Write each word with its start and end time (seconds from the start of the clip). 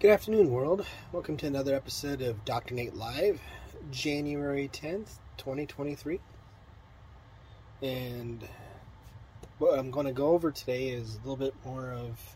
Good 0.00 0.12
afternoon, 0.12 0.50
world. 0.50 0.86
Welcome 1.12 1.36
to 1.36 1.46
another 1.46 1.74
episode 1.74 2.22
of 2.22 2.42
Dr. 2.46 2.74
Nate 2.74 2.96
Live, 2.96 3.38
January 3.90 4.66
10th, 4.72 5.18
2023. 5.36 6.18
And 7.82 8.48
what 9.58 9.78
I'm 9.78 9.90
going 9.90 10.06
to 10.06 10.14
go 10.14 10.28
over 10.28 10.50
today 10.50 10.88
is 10.88 11.16
a 11.16 11.18
little 11.18 11.36
bit 11.36 11.52
more 11.66 11.92
of 11.92 12.34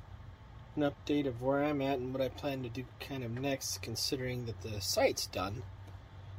an 0.76 0.82
update 0.82 1.26
of 1.26 1.40
where 1.40 1.64
I'm 1.64 1.80
at 1.80 2.00
and 2.00 2.12
what 2.12 2.20
I 2.20 2.28
plan 2.28 2.62
to 2.64 2.68
do 2.68 2.84
kind 3.00 3.24
of 3.24 3.30
next, 3.30 3.80
considering 3.80 4.44
that 4.44 4.60
the 4.60 4.82
site's 4.82 5.26
done. 5.26 5.62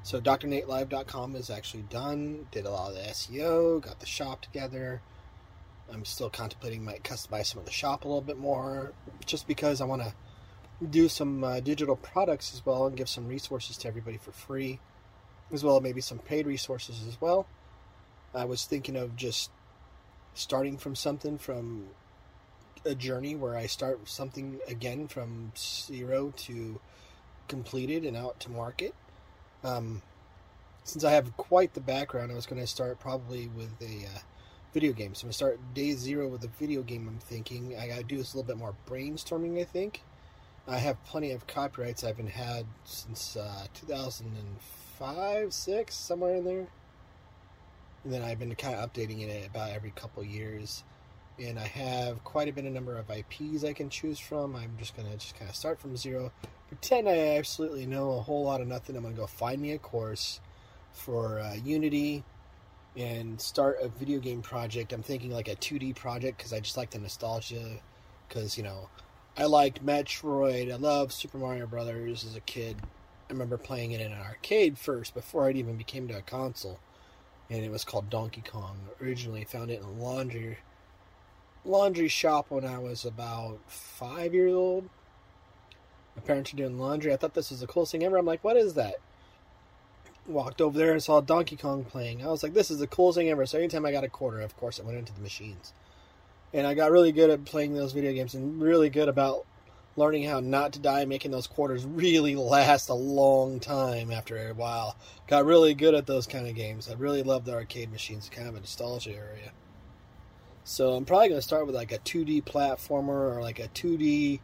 So, 0.04 0.22
drnatelive.com 0.22 1.36
is 1.36 1.50
actually 1.50 1.86
done, 1.90 2.46
did 2.52 2.68
a 2.68 2.70
lot 2.70 2.92
of 2.92 2.98
the 2.98 3.02
SEO, 3.02 3.82
got 3.82 4.00
the 4.00 4.06
shop 4.06 4.44
together. 4.44 5.02
I'm 5.92 6.06
still 6.06 6.30
contemplating 6.30 6.86
might 6.86 7.04
customize 7.04 7.48
some 7.48 7.62
of 7.62 7.66
the 7.66 7.72
shop 7.72 8.06
a 8.06 8.08
little 8.08 8.22
bit 8.22 8.38
more, 8.38 8.94
just 9.26 9.48
because 9.48 9.82
I 9.82 9.86
want 9.86 10.04
to 10.04 10.14
do 10.90 11.08
some 11.08 11.44
uh, 11.44 11.60
digital 11.60 11.96
products 11.96 12.54
as 12.54 12.66
well 12.66 12.86
and 12.86 12.98
give 12.98 13.10
some 13.10 13.28
resources 13.28 13.78
to 13.78 13.88
everybody 13.88 14.18
for 14.18 14.32
free, 14.32 14.80
as 15.52 15.64
well 15.64 15.80
maybe 15.80 16.02
some 16.02 16.20
paid 16.20 16.46
resources 16.46 17.06
as 17.08 17.20
well. 17.20 17.48
I 18.34 18.46
was 18.46 18.66
thinking 18.66 18.96
of 18.96 19.16
just 19.16 19.52
starting 20.34 20.78
from 20.78 20.96
something 20.96 21.38
from 21.38 21.88
a 22.86 22.94
journey 22.94 23.36
where 23.36 23.56
I 23.56 23.66
start 23.66 24.08
something 24.08 24.60
again 24.68 25.08
from 25.08 25.54
zero 25.58 26.34
to 26.38 26.80
completed 27.48 28.04
and 28.04 28.18
out 28.18 28.40
to 28.42 28.52
market. 28.52 28.94
Um, 29.64 30.02
since 30.84 31.04
I 31.04 31.12
have 31.12 31.36
quite 31.38 31.74
the 31.74 31.82
background, 31.82 32.32
I 32.32 32.36
was 32.36 32.46
going 32.46 32.62
to 32.62 32.68
start 32.68 33.00
probably 33.00 33.48
with 33.48 33.82
a 33.82 34.06
uh, 34.06 34.20
video 34.74 34.94
game. 34.94 35.16
So 35.16 35.22
I'm 35.22 35.28
going 35.28 35.32
to 35.32 35.34
start 35.34 35.74
day 35.74 35.92
zero 35.94 36.28
with 36.28 36.44
a 36.44 36.50
video 36.60 36.84
game. 36.84 37.08
I'm 37.08 37.20
thinking 37.20 37.76
I 37.80 37.88
got 37.88 37.98
to 37.98 38.04
do 38.04 38.18
this 38.18 38.34
a 38.34 38.38
little 38.38 38.48
bit 38.48 38.58
more 38.58 38.76
brainstorming. 38.88 39.60
I 39.60 39.64
think 39.64 40.02
I 40.68 40.78
have 40.80 41.04
plenty 41.06 41.32
of 41.32 41.46
copyrights 41.46 42.04
I've 42.04 42.18
been 42.18 42.26
had 42.26 42.66
since 42.86 43.38
uh, 43.38 43.68
2005, 43.76 45.54
six, 45.54 45.96
somewhere 45.96 46.36
in 46.36 46.44
there. 46.44 46.68
And 48.04 48.12
then 48.12 48.24
I've 48.24 48.40
been 48.40 48.54
kind 48.56 48.76
of 48.76 48.92
updating 48.92 49.22
it 49.22 49.46
about 49.46 49.72
every 49.72 49.92
couple 49.92 50.24
years. 50.24 50.84
And 51.40 51.60
I 51.60 51.68
have 51.68 52.24
quite 52.24 52.48
a 52.48 52.52
bit 52.52 52.66
of 52.66 52.74
number 52.74 52.98
of 52.98 53.12
IPs 53.12 53.64
I 53.64 53.74
can 53.74 53.90
choose 53.90 54.18
from. 54.18 54.56
I'm 54.56 54.76
just 54.80 54.98
gonna 54.98 55.16
just 55.18 55.38
kind 55.38 55.50
of 55.50 55.56
start 55.56 55.80
from 55.80 55.96
zero, 55.98 56.32
pretend 56.68 57.08
I 57.10 57.38
absolutely 57.38 57.86
know 57.86 58.14
a 58.14 58.22
whole 58.22 58.44
lot 58.44 58.62
of 58.62 58.68
nothing. 58.68 58.96
I'm 58.96 59.04
gonna 59.04 59.16
go 59.16 59.28
find 59.28 59.62
me 59.62 59.74
a 59.74 59.78
course 59.78 60.40
for 60.94 61.40
uh, 61.42 61.56
Unity 61.64 62.24
and 62.98 63.40
start 63.40 63.78
a 63.82 63.90
video 63.90 64.20
game 64.20 64.42
project. 64.42 64.94
I'm 64.94 65.04
thinking 65.04 65.30
like 65.30 65.48
a 65.48 65.56
2D 65.56 65.96
project 65.96 66.38
because 66.38 66.54
I 66.54 66.60
just 66.60 66.78
like 66.78 66.90
the 66.90 67.00
nostalgia. 67.00 67.82
Because 68.28 68.58
you 68.58 68.64
know, 68.64 68.90
I 69.38 69.44
liked 69.46 69.86
Metroid. 69.86 70.72
I 70.72 70.78
loved 70.78 71.12
Super 71.12 71.38
Mario 71.38 71.68
Brothers 71.68 72.24
as 72.24 72.38
a 72.38 72.42
kid. 72.42 72.78
I 73.30 73.34
remember 73.34 73.58
playing 73.58 73.92
it 73.92 74.00
in 74.00 74.14
an 74.14 74.22
arcade 74.22 74.78
first 74.78 75.14
before 75.14 75.50
it 75.50 75.58
even 75.58 75.76
became 75.76 76.08
to 76.08 76.18
a 76.18 76.22
console, 76.22 76.80
and 77.50 77.62
it 77.64 77.70
was 77.70 77.84
called 77.84 78.10
Donkey 78.10 78.44
Kong. 78.50 78.78
Originally, 79.02 79.44
found 79.44 79.72
it 79.72 79.80
in 79.80 79.86
a 79.86 79.92
laundry 79.92 80.60
laundry 81.66 82.08
shop 82.08 82.46
when 82.50 82.64
I 82.64 82.78
was 82.78 83.04
about 83.04 83.60
five 83.68 84.34
years 84.34 84.54
old. 84.54 84.88
My 86.16 86.22
parents 86.22 86.54
were 86.54 86.58
doing 86.58 86.80
laundry. 86.80 87.12
I 87.12 87.18
thought 87.18 87.34
this 87.34 87.50
was 87.50 87.60
the 87.60 87.68
coolest 87.68 87.92
thing 87.92 88.06
ever. 88.06 88.16
I'm 88.16 88.26
like, 88.26 88.44
what 88.44 88.56
is 88.56 88.76
that? 88.76 88.96
Walked 90.28 90.62
over 90.62 90.78
there 90.78 90.94
and 90.94 91.04
saw 91.04 91.20
Donkey 91.20 91.58
Kong 91.58 91.84
playing. 91.84 92.24
I 92.24 92.28
was 92.28 92.42
like, 92.42 92.54
this 92.54 92.72
is 92.72 92.80
the 92.80 92.88
coolest 92.88 93.18
thing 93.18 93.30
ever. 93.30 93.46
So 93.46 93.58
anytime 93.58 93.86
I 93.86 93.92
got 93.92 94.06
a 94.06 94.10
quarter, 94.10 94.40
of 94.40 94.56
course, 94.56 94.80
I 94.80 94.84
went 94.84 94.98
into 94.98 95.14
the 95.14 95.20
machines 95.20 95.74
and 96.56 96.66
I 96.66 96.74
got 96.74 96.90
really 96.90 97.12
good 97.12 97.30
at 97.30 97.44
playing 97.44 97.74
those 97.74 97.92
video 97.92 98.14
games 98.14 98.34
and 98.34 98.62
really 98.62 98.90
good 98.90 99.10
about 99.10 99.46
learning 99.98 100.24
how 100.24 100.40
not 100.40 100.72
to 100.72 100.80
die, 100.80 101.04
making 101.04 101.32
those 101.32 101.48
quarters 101.48 101.86
really 101.86 102.34
last 102.38 102.88
a 102.88 102.94
long 102.94 103.60
time 103.60 104.10
after 104.10 104.38
a 104.38 104.54
while. 104.54 104.96
Got 105.28 105.44
really 105.44 105.74
good 105.74 105.94
at 105.94 106.08
those 106.08 106.26
kind 106.26 106.48
of 106.48 106.56
games. 106.56 106.90
I 106.90 106.94
really 106.94 107.24
love 107.24 107.44
the 107.44 107.54
arcade 107.54 107.92
machines, 107.92 108.30
kind 108.34 108.48
of 108.48 108.56
a 108.56 108.62
nostalgia 108.62 109.12
area. 109.12 109.52
So 110.64 110.94
I'm 110.94 111.04
probably 111.04 111.28
going 111.28 111.40
to 111.40 111.46
start 111.46 111.66
with 111.66 111.76
like 111.76 111.92
a 111.92 112.00
2D 112.00 112.46
platformer 112.46 113.36
or 113.36 113.42
like 113.42 113.60
a 113.60 113.68
2D 113.68 114.40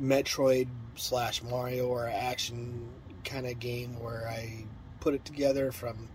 Metroid 0.00 0.68
slash 0.94 1.42
Mario 1.42 1.88
or 1.88 2.08
action 2.08 2.88
kind 3.22 3.46
of 3.46 3.58
game 3.58 4.00
where 4.00 4.26
I 4.26 4.64
put 5.00 5.12
it 5.12 5.26
together 5.26 5.72
from. 5.72 6.08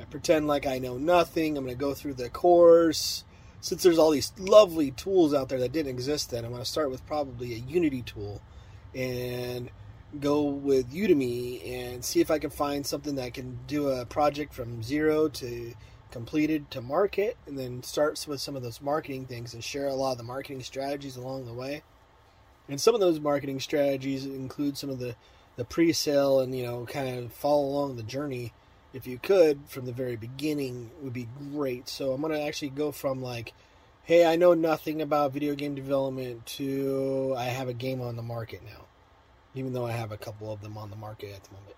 I 0.00 0.04
pretend 0.04 0.46
like 0.46 0.68
I 0.68 0.78
know 0.78 0.98
nothing. 0.98 1.58
I'm 1.58 1.64
going 1.64 1.76
to 1.76 1.80
go 1.80 1.94
through 1.94 2.14
the 2.14 2.30
course 2.30 3.24
since 3.60 3.82
there's 3.82 3.98
all 3.98 4.10
these 4.10 4.32
lovely 4.38 4.90
tools 4.92 5.34
out 5.34 5.48
there 5.48 5.58
that 5.58 5.72
didn't 5.72 5.90
exist 5.90 6.30
then, 6.30 6.44
I'm 6.44 6.50
going 6.50 6.62
to 6.62 6.68
start 6.68 6.90
with 6.90 7.06
probably 7.06 7.54
a 7.54 7.58
Unity 7.58 8.02
tool 8.02 8.40
and 8.94 9.70
go 10.20 10.42
with 10.42 10.92
Udemy 10.92 11.68
and 11.68 12.04
see 12.04 12.20
if 12.20 12.30
I 12.30 12.38
can 12.38 12.50
find 12.50 12.86
something 12.86 13.16
that 13.16 13.34
can 13.34 13.58
do 13.66 13.88
a 13.88 14.06
project 14.06 14.54
from 14.54 14.82
zero 14.82 15.28
to 15.28 15.74
completed 16.10 16.70
to 16.70 16.80
market 16.80 17.36
and 17.46 17.58
then 17.58 17.82
starts 17.82 18.26
with 18.26 18.40
some 18.40 18.56
of 18.56 18.62
those 18.62 18.80
marketing 18.80 19.26
things 19.26 19.52
and 19.52 19.62
share 19.62 19.88
a 19.88 19.94
lot 19.94 20.12
of 20.12 20.18
the 20.18 20.24
marketing 20.24 20.62
strategies 20.62 21.16
along 21.16 21.44
the 21.44 21.52
way. 21.52 21.82
And 22.68 22.80
some 22.80 22.94
of 22.94 23.00
those 23.00 23.20
marketing 23.20 23.60
strategies 23.60 24.24
include 24.24 24.78
some 24.78 24.90
of 24.90 24.98
the, 24.98 25.16
the 25.56 25.64
pre 25.64 25.92
sale 25.92 26.40
and, 26.40 26.56
you 26.56 26.64
know, 26.64 26.86
kind 26.86 27.18
of 27.18 27.32
follow 27.32 27.64
along 27.64 27.96
the 27.96 28.02
journey 28.02 28.52
if 28.92 29.06
you 29.06 29.18
could 29.18 29.60
from 29.68 29.86
the 29.86 29.92
very 29.92 30.16
beginning 30.16 30.90
would 31.02 31.12
be 31.12 31.28
great. 31.52 31.88
So 31.88 32.12
I'm 32.12 32.20
going 32.20 32.32
to 32.32 32.42
actually 32.42 32.70
go 32.70 32.92
from 32.92 33.22
like, 33.22 33.52
hey, 34.04 34.24
I 34.24 34.36
know 34.36 34.54
nothing 34.54 35.02
about 35.02 35.32
video 35.32 35.54
game 35.54 35.74
development 35.74 36.46
to 36.46 37.34
I 37.36 37.44
have 37.44 37.68
a 37.68 37.74
game 37.74 38.00
on 38.00 38.16
the 38.16 38.22
market 38.22 38.62
now, 38.64 38.86
even 39.54 39.72
though 39.72 39.86
I 39.86 39.92
have 39.92 40.12
a 40.12 40.16
couple 40.16 40.52
of 40.52 40.62
them 40.62 40.78
on 40.78 40.90
the 40.90 40.96
market 40.96 41.34
at 41.34 41.44
the 41.44 41.50
moment. 41.54 41.74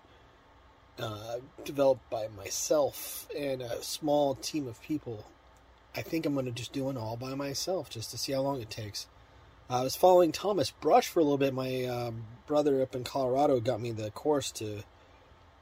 Uh, 0.99 1.39
developed 1.63 2.07
by 2.09 2.27
myself 2.27 3.27
and 3.37 3.61
a 3.61 3.81
small 3.81 4.35
team 4.35 4.67
of 4.67 4.81
people. 4.81 5.25
I 5.95 6.01
think 6.01 6.25
I'm 6.25 6.33
going 6.33 6.45
to 6.45 6.51
just 6.51 6.73
do 6.73 6.89
it 6.89 6.97
all 6.97 7.17
by 7.17 7.33
myself 7.33 7.89
just 7.89 8.11
to 8.11 8.17
see 8.17 8.33
how 8.33 8.41
long 8.41 8.61
it 8.61 8.69
takes. 8.69 9.07
I 9.69 9.83
was 9.83 9.95
following 9.95 10.31
Thomas 10.31 10.69
Brush 10.69 11.07
for 11.07 11.19
a 11.19 11.23
little 11.23 11.37
bit. 11.37 11.53
My 11.53 11.85
uh, 11.85 12.11
brother 12.45 12.81
up 12.81 12.93
in 12.93 13.03
Colorado 13.03 13.59
got 13.59 13.81
me 13.81 13.91
the 13.91 14.11
course 14.11 14.51
to 14.51 14.83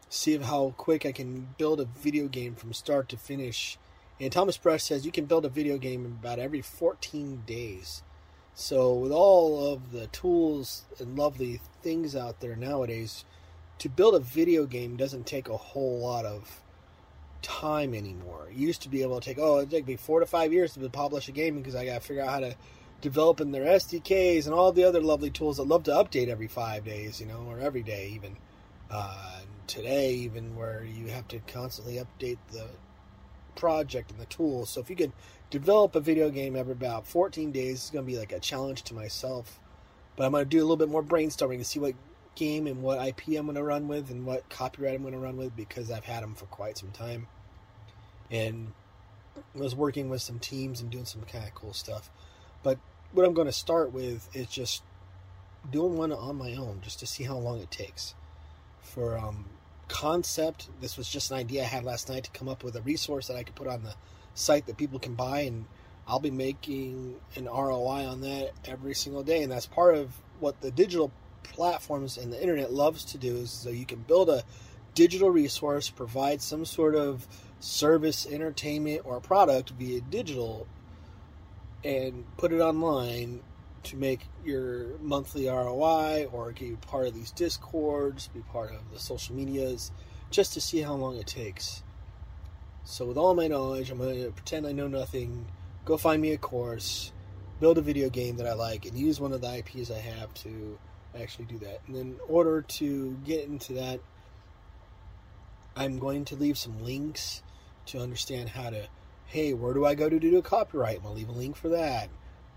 see 0.09 0.35
how 0.37 0.73
quick 0.75 1.05
I 1.05 1.11
can 1.11 1.49
build 1.57 1.79
a 1.79 1.85
video 1.85 2.27
game 2.27 2.55
from 2.55 2.73
start 2.73 3.07
to 3.09 3.17
finish. 3.17 3.77
And 4.19 4.31
Thomas 4.31 4.57
Brush 4.57 4.83
says 4.83 5.05
you 5.05 5.11
can 5.11 5.25
build 5.25 5.45
a 5.45 5.49
video 5.49 5.77
game 5.77 6.03
in 6.03 6.11
about 6.11 6.39
every 6.39 6.61
14 6.61 7.43
days. 7.45 8.03
So, 8.55 8.93
with 8.93 9.11
all 9.11 9.71
of 9.71 9.91
the 9.91 10.07
tools 10.07 10.83
and 10.99 11.17
lovely 11.17 11.61
things 11.81 12.15
out 12.15 12.41
there 12.41 12.57
nowadays, 12.57 13.23
to 13.77 13.87
build 13.87 14.15
a 14.15 14.19
video 14.19 14.65
game 14.65 14.97
doesn't 14.97 15.25
take 15.25 15.47
a 15.47 15.55
whole 15.55 15.99
lot 15.99 16.25
of 16.25 16.61
time 17.41 17.93
anymore. 17.93 18.49
Used 18.53 18.81
to 18.81 18.89
be 18.89 19.01
able 19.01 19.21
to 19.21 19.25
take, 19.25 19.37
oh, 19.39 19.59
it'd 19.59 19.71
take 19.71 19.87
me 19.87 19.95
four 19.95 20.19
to 20.19 20.25
five 20.25 20.51
years 20.51 20.73
to 20.73 20.89
publish 20.89 21.29
a 21.29 21.31
game 21.31 21.57
because 21.57 21.75
I 21.75 21.85
got 21.85 22.01
to 22.01 22.07
figure 22.07 22.23
out 22.23 22.29
how 22.29 22.39
to 22.41 22.55
develop 22.99 23.39
in 23.39 23.51
their 23.51 23.63
SDKs 23.63 24.45
and 24.45 24.53
all 24.53 24.73
the 24.73 24.83
other 24.83 24.99
lovely 24.99 25.29
tools 25.29 25.55
that 25.57 25.63
love 25.63 25.83
to 25.83 25.91
update 25.91 26.27
every 26.27 26.47
five 26.47 26.83
days, 26.83 27.21
you 27.21 27.27
know, 27.27 27.45
or 27.47 27.59
every 27.59 27.83
day 27.83 28.11
even. 28.13 28.35
Uh, 28.89 29.41
today, 29.67 30.13
even 30.13 30.55
where 30.55 30.83
you 30.83 31.07
have 31.07 31.27
to 31.27 31.39
constantly 31.39 31.95
update 31.95 32.39
the 32.51 32.67
project 33.55 34.09
and 34.09 34.19
the 34.19 34.25
tools. 34.25 34.69
So 34.71 34.81
if 34.81 34.89
you 34.89 34.95
could 34.95 35.11
develop 35.51 35.95
a 35.95 35.99
video 35.99 36.29
game 36.29 36.55
every 36.55 36.71
about 36.71 37.07
14 37.07 37.51
days, 37.51 37.75
it's 37.75 37.89
going 37.91 38.05
to 38.05 38.11
be 38.11 38.17
like 38.17 38.31
a 38.31 38.39
challenge 38.39 38.83
to 38.83 38.95
myself. 38.95 39.59
But 40.15 40.25
I'm 40.25 40.31
going 40.31 40.45
to 40.45 40.49
do 40.49 40.59
a 40.59 40.61
little 40.61 40.77
bit 40.77 40.89
more 40.89 41.03
brainstorming 41.03 41.59
to 41.59 41.63
see 41.63 41.79
what 41.79 41.93
game 42.35 42.65
and 42.65 42.81
what 42.81 43.05
IP 43.05 43.37
I'm 43.37 43.45
going 43.45 43.55
to 43.55 43.63
run 43.63 43.87
with 43.87 44.09
and 44.09 44.25
what 44.25 44.49
copyright 44.49 44.95
I'm 44.95 45.01
going 45.01 45.13
to 45.13 45.19
run 45.19 45.37
with 45.37 45.55
because 45.55 45.91
I've 45.91 46.05
had 46.05 46.23
them 46.23 46.33
for 46.35 46.45
quite 46.45 46.77
some 46.77 46.91
time. 46.91 47.27
And 48.31 48.73
I 49.37 49.59
was 49.59 49.75
working 49.75 50.09
with 50.09 50.21
some 50.21 50.39
teams 50.39 50.81
and 50.81 50.89
doing 50.89 51.05
some 51.05 51.21
kind 51.23 51.45
of 51.45 51.53
cool 51.53 51.73
stuff. 51.73 52.09
But 52.63 52.79
what 53.11 53.25
I'm 53.25 53.33
going 53.33 53.47
to 53.47 53.53
start 53.53 53.93
with 53.93 54.29
is 54.33 54.47
just 54.47 54.81
doing 55.69 55.95
one 55.95 56.11
on 56.11 56.37
my 56.37 56.55
own 56.55 56.79
just 56.81 56.99
to 56.99 57.07
see 57.07 57.25
how 57.25 57.37
long 57.37 57.59
it 57.59 57.69
takes 57.69 58.15
for 58.81 59.17
um, 59.17 59.45
concept. 59.87 60.69
This 60.81 60.97
was 60.97 61.09
just 61.09 61.31
an 61.31 61.37
idea 61.37 61.63
I 61.63 61.67
had 61.67 61.83
last 61.83 62.09
night 62.09 62.23
to 62.25 62.31
come 62.31 62.47
up 62.47 62.63
with 62.63 62.75
a 62.75 62.81
resource 62.81 63.27
that 63.27 63.37
I 63.37 63.43
could 63.43 63.55
put 63.55 63.67
on 63.67 63.83
the 63.83 63.95
site 64.33 64.65
that 64.67 64.77
people 64.77 64.99
can 64.99 65.15
buy, 65.15 65.41
and 65.41 65.65
I'll 66.07 66.19
be 66.19 66.31
making 66.31 67.15
an 67.35 67.45
ROI 67.45 68.05
on 68.05 68.21
that 68.21 68.51
every 68.65 68.95
single 68.95 69.23
day. 69.23 69.43
And 69.43 69.51
that's 69.51 69.65
part 69.65 69.95
of 69.95 70.13
what 70.39 70.61
the 70.61 70.71
digital 70.71 71.11
platforms 71.43 72.17
and 72.17 72.31
the 72.31 72.41
internet 72.41 72.71
loves 72.71 73.03
to 73.05 73.17
do 73.17 73.37
is 73.37 73.51
so 73.51 73.69
you 73.69 73.85
can 73.85 73.99
build 73.99 74.29
a 74.29 74.43
digital 74.95 75.29
resource, 75.29 75.89
provide 75.89 76.41
some 76.41 76.65
sort 76.65 76.95
of 76.95 77.27
service, 77.59 78.25
entertainment, 78.25 79.01
or 79.03 79.19
product 79.19 79.71
via 79.71 80.01
digital, 80.01 80.67
and 81.83 82.25
put 82.37 82.51
it 82.51 82.59
online 82.59 83.41
to 83.83 83.97
make 83.97 84.27
your 84.43 84.97
monthly 84.99 85.47
ROI 85.47 86.27
or 86.31 86.51
get 86.51 86.67
you 86.67 86.77
part 86.77 87.07
of 87.07 87.13
these 87.13 87.31
discords, 87.31 88.27
be 88.27 88.41
part 88.41 88.71
of 88.71 88.91
the 88.91 88.99
social 88.99 89.35
medias, 89.35 89.91
just 90.31 90.53
to 90.53 90.61
see 90.61 90.81
how 90.81 90.93
long 90.93 91.17
it 91.17 91.27
takes. 91.27 91.83
So, 92.83 93.05
with 93.05 93.17
all 93.17 93.35
my 93.35 93.47
knowledge, 93.47 93.91
I'm 93.91 93.97
going 93.97 94.23
to 94.23 94.31
pretend 94.31 94.65
I 94.65 94.71
know 94.71 94.87
nothing, 94.87 95.45
go 95.85 95.97
find 95.97 96.21
me 96.21 96.31
a 96.31 96.37
course, 96.37 97.11
build 97.59 97.77
a 97.77 97.81
video 97.81 98.09
game 98.09 98.37
that 98.37 98.47
I 98.47 98.53
like, 98.53 98.85
and 98.85 98.97
use 98.97 99.19
one 99.19 99.33
of 99.33 99.41
the 99.41 99.57
IPs 99.57 99.91
I 99.91 99.99
have 99.99 100.33
to 100.35 100.79
actually 101.19 101.45
do 101.45 101.57
that. 101.59 101.81
And 101.87 101.95
then 101.95 102.01
in 102.01 102.19
order 102.27 102.61
to 102.61 103.17
get 103.25 103.45
into 103.45 103.73
that, 103.73 103.99
I'm 105.75 105.99
going 105.99 106.25
to 106.25 106.35
leave 106.35 106.57
some 106.57 106.83
links 106.83 107.43
to 107.87 107.99
understand 107.99 108.49
how 108.49 108.69
to. 108.69 108.87
Hey, 109.25 109.53
where 109.53 109.73
do 109.73 109.85
I 109.85 109.93
go 109.93 110.09
to 110.09 110.19
do 110.19 110.37
a 110.37 110.41
copyright? 110.41 110.97
I'm 110.97 111.03
gonna 111.03 111.15
leave 111.15 111.29
a 111.29 111.33
link 111.33 111.55
for 111.55 111.69
that. 111.69 112.09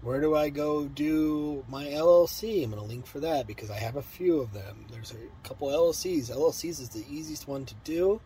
Where 0.02 0.20
do 0.20 0.34
I 0.34 0.50
go 0.50 0.88
do 0.88 1.64
my 1.68 1.84
LLC? 1.84 2.64
I'm 2.64 2.70
gonna 2.70 2.82
link 2.82 3.06
for 3.06 3.20
that 3.20 3.46
because 3.46 3.70
I 3.70 3.78
have 3.78 3.94
a 3.94 4.02
few 4.02 4.40
of 4.40 4.52
them. 4.52 4.86
There's 4.90 5.12
a 5.12 5.46
couple 5.46 5.68
LLCs. 5.68 6.28
LLCs 6.28 6.80
is 6.80 6.88
the 6.88 7.04
easiest 7.08 7.46
one 7.46 7.64
to 7.66 7.74
do. 7.84 8.20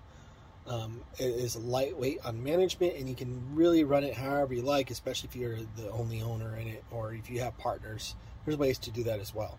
Um, 0.67 1.03
it 1.19 1.27
is 1.27 1.55
lightweight 1.55 2.21
on 2.25 2.43
management, 2.43 2.97
and 2.97 3.09
you 3.09 3.15
can 3.15 3.55
really 3.55 3.85
run 3.85 4.05
it 4.05 4.15
however 4.15 4.55
you 4.55 4.63
like, 4.63 4.91
especially 4.91 5.29
if 5.29 5.37
you're 5.37 5.59
the 5.77 5.91
only 5.91 6.23
owner 6.23 6.57
in 6.57 6.67
it 6.67 6.83
or 6.91 7.13
if 7.13 7.31
you 7.31 7.41
have 7.41 7.57
partners. 7.59 8.17
There's 8.45 8.57
ways 8.57 8.79
to 8.79 8.91
do 8.91 9.05
that 9.05 9.21
as 9.21 9.35
well. 9.35 9.59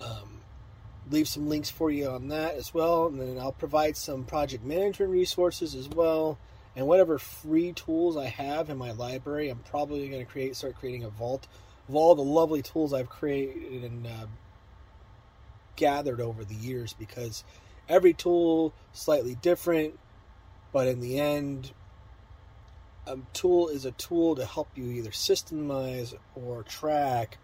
Um, 0.00 0.40
leave 1.10 1.26
some 1.26 1.48
links 1.48 1.68
for 1.68 1.90
you 1.90 2.08
on 2.08 2.28
that 2.28 2.54
as 2.54 2.72
well, 2.72 3.08
and 3.08 3.20
then 3.20 3.38
I'll 3.38 3.52
provide 3.52 3.96
some 3.96 4.24
project 4.24 4.64
management 4.64 5.10
resources 5.10 5.74
as 5.74 5.88
well. 5.88 6.38
And 6.80 6.88
whatever 6.88 7.18
free 7.18 7.74
tools 7.74 8.16
I 8.16 8.28
have 8.28 8.70
in 8.70 8.78
my 8.78 8.92
library, 8.92 9.50
I'm 9.50 9.58
probably 9.58 10.08
going 10.08 10.24
to 10.24 10.32
create, 10.32 10.56
start 10.56 10.76
creating 10.76 11.04
a 11.04 11.10
vault 11.10 11.46
of 11.86 11.94
all 11.94 12.14
the 12.14 12.22
lovely 12.22 12.62
tools 12.62 12.94
I've 12.94 13.10
created 13.10 13.84
and 13.84 14.06
uh, 14.06 14.26
gathered 15.76 16.22
over 16.22 16.42
the 16.42 16.54
years 16.54 16.94
because 16.94 17.44
every 17.86 18.14
tool 18.14 18.72
slightly 18.92 19.34
different 19.34 19.98
but 20.72 20.86
in 20.86 21.00
the 21.00 21.18
end, 21.18 21.72
a 23.06 23.18
tool 23.32 23.68
is 23.68 23.84
a 23.84 23.92
tool 23.92 24.36
to 24.36 24.46
help 24.46 24.68
you 24.74 24.84
either 24.84 25.10
systemize 25.10 26.14
or 26.34 26.62
track 26.62 27.38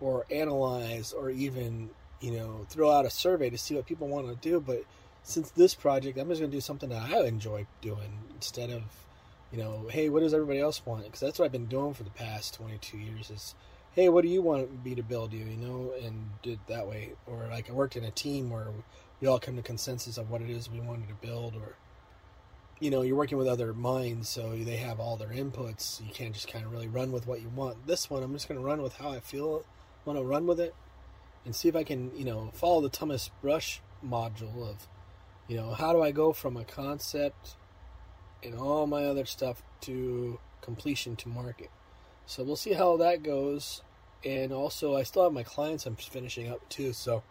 or 0.00 0.26
analyze 0.30 1.12
or 1.12 1.30
even, 1.30 1.90
you 2.20 2.32
know, 2.32 2.66
throw 2.70 2.90
out 2.90 3.04
a 3.04 3.10
survey 3.10 3.50
to 3.50 3.58
see 3.58 3.74
what 3.74 3.86
people 3.86 4.08
want 4.08 4.28
to 4.28 4.34
do. 4.36 4.60
But 4.60 4.84
since 5.22 5.50
this 5.50 5.74
project, 5.74 6.18
I'm 6.18 6.28
just 6.28 6.40
going 6.40 6.50
to 6.50 6.56
do 6.56 6.60
something 6.60 6.90
that 6.90 7.02
I 7.02 7.26
enjoy 7.26 7.66
doing 7.80 8.24
instead 8.34 8.70
of, 8.70 8.82
you 9.52 9.58
know, 9.58 9.86
hey, 9.90 10.08
what 10.08 10.20
does 10.20 10.34
everybody 10.34 10.60
else 10.60 10.84
want? 10.84 11.04
Because 11.04 11.20
that's 11.20 11.38
what 11.38 11.44
I've 11.44 11.52
been 11.52 11.66
doing 11.66 11.94
for 11.94 12.02
the 12.02 12.10
past 12.10 12.54
22 12.54 12.98
years 12.98 13.30
is, 13.30 13.54
hey, 13.92 14.08
what 14.08 14.22
do 14.22 14.28
you 14.28 14.42
want 14.42 14.84
me 14.84 14.94
to 14.94 15.02
build 15.02 15.32
you, 15.32 15.44
you 15.44 15.56
know, 15.56 15.92
and 16.02 16.30
did 16.42 16.60
that 16.68 16.86
way. 16.86 17.12
Or 17.26 17.46
like 17.50 17.68
I 17.68 17.72
worked 17.72 17.96
in 17.96 18.04
a 18.04 18.10
team 18.10 18.50
where 18.50 18.68
we 19.20 19.28
all 19.28 19.38
come 19.38 19.56
to 19.56 19.62
consensus 19.62 20.18
of 20.18 20.30
what 20.30 20.42
it 20.42 20.50
is 20.50 20.70
we 20.70 20.80
wanted 20.80 21.08
to 21.08 21.14
build 21.14 21.54
or 21.56 21.76
you 22.80 22.90
know, 22.90 23.02
you're 23.02 23.16
working 23.16 23.36
with 23.36 23.46
other 23.46 23.74
minds, 23.74 24.28
so 24.28 24.56
they 24.56 24.78
have 24.78 24.98
all 24.98 25.16
their 25.16 25.28
inputs. 25.28 26.04
You 26.04 26.12
can't 26.12 26.32
just 26.32 26.48
kind 26.48 26.64
of 26.64 26.72
really 26.72 26.88
run 26.88 27.12
with 27.12 27.26
what 27.26 27.42
you 27.42 27.50
want. 27.50 27.86
This 27.86 28.08
one, 28.08 28.22
I'm 28.22 28.32
just 28.32 28.48
going 28.48 28.58
to 28.58 28.66
run 28.66 28.80
with 28.80 28.96
how 28.96 29.10
I 29.10 29.20
feel, 29.20 29.64
want 30.06 30.18
to 30.18 30.24
run 30.24 30.46
with 30.46 30.58
it, 30.58 30.74
and 31.44 31.54
see 31.54 31.68
if 31.68 31.76
I 31.76 31.84
can, 31.84 32.10
you 32.16 32.24
know, 32.24 32.50
follow 32.54 32.80
the 32.80 32.88
Thomas 32.88 33.30
Brush 33.42 33.82
module 34.04 34.66
of, 34.66 34.88
you 35.50 35.56
know, 35.56 35.74
how 35.74 35.92
do 35.92 36.00
I 36.00 36.12
go 36.12 36.32
from 36.32 36.56
a 36.56 36.64
concept 36.64 37.56
and 38.44 38.54
all 38.54 38.86
my 38.86 39.04
other 39.04 39.26
stuff 39.26 39.62
to 39.82 40.38
completion 40.60 41.16
to 41.16 41.28
market. 41.28 41.70
So 42.24 42.44
we'll 42.44 42.56
see 42.56 42.72
how 42.72 42.96
that 42.98 43.24
goes. 43.24 43.82
And 44.24 44.52
also, 44.52 44.96
I 44.96 45.02
still 45.02 45.24
have 45.24 45.32
my 45.32 45.42
clients 45.42 45.86
I'm 45.86 45.96
finishing 45.96 46.48
up 46.48 46.66
too. 46.68 46.92
So 46.92 47.24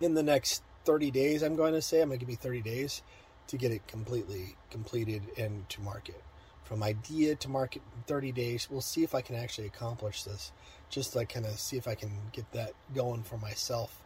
in 0.00 0.14
the 0.14 0.22
next 0.22 0.64
30 0.84 1.12
days, 1.12 1.42
I'm 1.42 1.54
going 1.54 1.74
to 1.74 1.82
say, 1.82 2.00
I'm 2.00 2.08
going 2.08 2.18
to 2.18 2.26
give 2.26 2.30
you 2.30 2.36
30 2.36 2.62
days 2.62 3.02
to 3.46 3.56
get 3.56 3.70
it 3.70 3.86
completely 3.86 4.56
completed 4.70 5.22
and 5.36 5.68
to 5.68 5.80
market. 5.80 6.22
From 6.64 6.82
idea 6.82 7.36
to 7.36 7.48
market 7.48 7.82
in 7.94 8.02
30 8.04 8.32
days, 8.32 8.68
we'll 8.68 8.80
see 8.80 9.04
if 9.04 9.14
I 9.14 9.20
can 9.20 9.36
actually 9.36 9.66
accomplish 9.66 10.24
this. 10.24 10.52
Just 10.88 11.14
like 11.14 11.32
kind 11.32 11.46
of 11.46 11.58
see 11.60 11.76
if 11.76 11.86
I 11.86 11.94
can 11.94 12.10
get 12.32 12.50
that 12.52 12.72
going 12.94 13.22
for 13.22 13.38
myself 13.38 14.02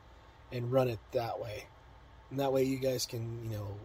and 0.52 0.70
run 0.70 0.88
it 0.88 0.98
that 1.12 1.40
way. 1.40 1.64
And 2.34 2.40
that 2.40 2.52
way 2.52 2.64
you 2.64 2.78
guys 2.78 3.06
can, 3.06 3.44
you 3.44 3.56
know, 3.56 3.76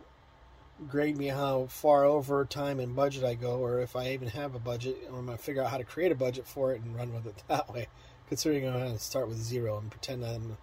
grade 0.87 1.15
me 1.15 1.27
how 1.27 1.67
far 1.67 2.03
over 2.03 2.43
time 2.45 2.79
and 2.79 2.95
budget 2.95 3.23
I 3.23 3.35
go, 3.35 3.59
or 3.59 3.79
if 3.79 3.95
I 3.95 4.09
even 4.09 4.29
have 4.29 4.55
a 4.55 4.59
budget, 4.59 4.97
or 5.11 5.19
I'm 5.19 5.27
to 5.27 5.37
figure 5.37 5.61
out 5.61 5.69
how 5.69 5.77
to 5.77 5.83
create 5.83 6.11
a 6.11 6.15
budget 6.15 6.47
for 6.47 6.73
it 6.73 6.81
and 6.81 6.95
run 6.95 7.13
with 7.13 7.27
it 7.27 7.43
that 7.47 7.71
way. 7.71 7.89
Considering 8.27 8.67
I'm 8.67 8.93
to 8.93 8.97
start 8.97 9.27
with 9.27 9.37
zero 9.37 9.77
and 9.77 9.91
pretend 9.91 10.25
I'm 10.25 10.57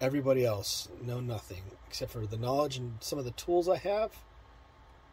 everybody 0.00 0.46
else 0.46 0.88
know 1.04 1.20
nothing 1.20 1.60
except 1.86 2.10
for 2.10 2.24
the 2.24 2.38
knowledge 2.38 2.78
and 2.78 2.94
some 3.00 3.18
of 3.18 3.26
the 3.26 3.32
tools 3.32 3.68
I 3.68 3.76
have, 3.76 4.12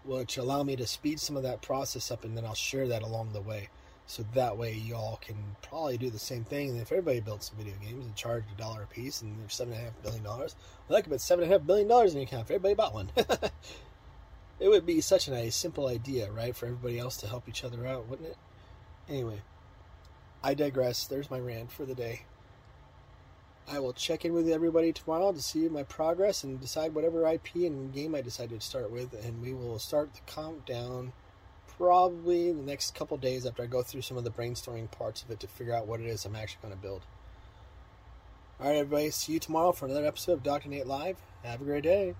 which 0.05 0.37
allow 0.37 0.63
me 0.63 0.77
to 0.77 0.87
speed 0.87 1.19
some 1.19 1.35
of 1.35 1.43
that 1.43 1.61
process 1.61 2.09
up, 2.09 2.23
and 2.23 2.37
then 2.37 2.45
I'll 2.45 2.53
share 2.53 2.87
that 2.87 3.01
along 3.01 3.33
the 3.33 3.41
way. 3.41 3.67
So 4.09 4.25
that 4.35 4.57
way, 4.57 4.73
y'all 4.73 5.17
can 5.17 5.35
probably 5.61 5.97
do 5.97 6.09
the 6.09 6.17
same 6.17 6.45
thing. 6.45 6.69
And 6.69 6.79
if 6.79 6.93
everybody 6.93 7.19
built 7.19 7.43
some 7.43 7.57
video 7.57 7.75
games 7.81 8.05
and 8.05 8.15
charged 8.15 8.47
a 8.53 8.57
dollar 8.57 8.83
a 8.83 8.87
piece, 8.87 9.21
and 9.21 9.37
there's 9.37 9.53
seven 9.53 9.73
and 9.73 9.81
a 9.81 9.85
half 9.85 10.01
billion 10.01 10.23
dollars, 10.23 10.55
well, 10.87 10.95
that 10.95 11.03
could 11.03 11.11
put 11.11 11.19
seven 11.19 11.43
and 11.43 11.53
a 11.53 11.57
half 11.57 11.67
billion 11.67 11.89
dollars 11.89 12.13
in 12.13 12.21
your 12.21 12.27
account 12.27 12.43
if 12.43 12.51
everybody 12.51 12.73
bought 12.73 12.93
one. 12.93 13.11
it 14.61 14.69
would 14.69 14.85
be 14.85 15.01
such 15.01 15.27
a 15.27 15.31
nice, 15.31 15.57
simple 15.57 15.87
idea, 15.87 16.31
right, 16.31 16.55
for 16.55 16.67
everybody 16.67 16.97
else 16.97 17.17
to 17.17 17.27
help 17.27 17.49
each 17.49 17.65
other 17.65 17.85
out, 17.85 18.07
wouldn't 18.07 18.29
it? 18.29 18.37
Anyway, 19.09 19.41
I 20.41 20.53
digress. 20.53 21.05
There's 21.05 21.29
my 21.29 21.39
rant 21.39 21.73
for 21.73 21.85
the 21.85 21.95
day. 21.95 22.21
I 23.69 23.79
will 23.79 23.91
check 23.91 24.23
in 24.23 24.31
with 24.31 24.47
everybody 24.47 24.93
tomorrow 24.93 25.33
to 25.33 25.41
see 25.41 25.67
my 25.67 25.83
progress 25.83 26.45
and 26.45 26.61
decide 26.61 26.95
whatever 26.95 27.27
IP 27.27 27.55
and 27.55 27.93
game 27.93 28.15
I 28.15 28.21
decide 28.21 28.51
to 28.51 28.61
start 28.61 28.89
with, 28.89 29.13
and 29.13 29.41
we 29.41 29.53
will 29.53 29.79
start 29.79 30.13
the 30.13 30.21
countdown 30.31 31.11
probably 31.77 32.51
the 32.51 32.63
next 32.63 32.95
couple 32.95 33.17
days 33.17 33.45
after 33.45 33.63
I 33.63 33.67
go 33.67 33.83
through 33.83 34.01
some 34.01 34.17
of 34.17 34.23
the 34.23 34.31
brainstorming 34.31 34.89
parts 34.91 35.21
of 35.21 35.31
it 35.31 35.39
to 35.41 35.47
figure 35.47 35.73
out 35.73 35.87
what 35.87 35.99
it 35.99 36.07
is 36.07 36.25
I'm 36.25 36.35
actually 36.35 36.61
going 36.63 36.73
to 36.73 36.81
build. 36.81 37.03
All 38.59 38.67
right, 38.67 38.75
everybody. 38.77 39.11
See 39.11 39.33
you 39.33 39.39
tomorrow 39.39 39.71
for 39.71 39.85
another 39.85 40.05
episode 40.05 40.33
of 40.33 40.43
Dr. 40.43 40.69
Nate 40.69 40.87
Live. 40.87 41.17
Have 41.43 41.61
a 41.61 41.63
great 41.63 41.83
day. 41.83 42.15